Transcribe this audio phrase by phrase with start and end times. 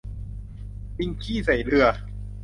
[0.97, 1.85] ลิงขี้ใส่เรือ